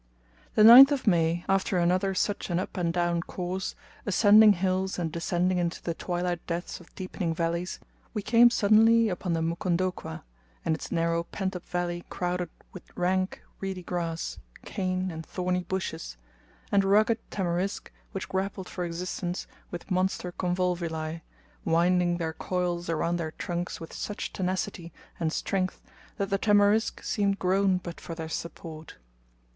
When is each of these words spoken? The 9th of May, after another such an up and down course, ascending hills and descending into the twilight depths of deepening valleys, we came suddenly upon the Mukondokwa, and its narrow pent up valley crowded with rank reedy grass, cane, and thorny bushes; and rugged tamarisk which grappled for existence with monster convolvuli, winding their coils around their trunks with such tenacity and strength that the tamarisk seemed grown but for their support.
The 0.55 0.63
9th 0.63 0.89
of 0.91 1.05
May, 1.05 1.45
after 1.47 1.77
another 1.77 2.15
such 2.15 2.49
an 2.49 2.57
up 2.59 2.75
and 2.75 2.91
down 2.91 3.21
course, 3.21 3.75
ascending 4.03 4.53
hills 4.53 4.97
and 4.97 5.11
descending 5.11 5.59
into 5.59 5.79
the 5.83 5.93
twilight 5.93 6.43
depths 6.47 6.79
of 6.79 6.95
deepening 6.95 7.35
valleys, 7.35 7.79
we 8.11 8.23
came 8.23 8.49
suddenly 8.49 9.09
upon 9.09 9.33
the 9.33 9.41
Mukondokwa, 9.43 10.23
and 10.65 10.73
its 10.73 10.91
narrow 10.91 11.23
pent 11.25 11.55
up 11.55 11.63
valley 11.67 12.03
crowded 12.09 12.49
with 12.73 12.89
rank 12.97 13.43
reedy 13.59 13.83
grass, 13.83 14.39
cane, 14.65 15.11
and 15.11 15.23
thorny 15.23 15.61
bushes; 15.61 16.17
and 16.71 16.83
rugged 16.83 17.19
tamarisk 17.29 17.91
which 18.11 18.27
grappled 18.27 18.67
for 18.67 18.83
existence 18.83 19.45
with 19.69 19.91
monster 19.91 20.31
convolvuli, 20.31 21.21
winding 21.63 22.17
their 22.17 22.33
coils 22.33 22.89
around 22.89 23.17
their 23.17 23.33
trunks 23.33 23.79
with 23.79 23.93
such 23.93 24.33
tenacity 24.33 24.91
and 25.19 25.31
strength 25.31 25.79
that 26.17 26.31
the 26.31 26.39
tamarisk 26.39 27.03
seemed 27.03 27.37
grown 27.37 27.77
but 27.77 28.01
for 28.01 28.15
their 28.15 28.27
support. 28.29 28.95